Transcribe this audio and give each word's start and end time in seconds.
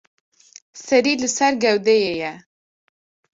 Serî 0.85 1.13
li 1.21 1.29
ser 1.37 1.53
gewdeyê 1.63 2.13
ye. 2.21 2.33